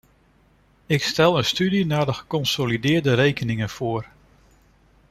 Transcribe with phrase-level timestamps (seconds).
[0.85, 4.07] Ik stel een studie naar de geconsolideerde rekeningen voor.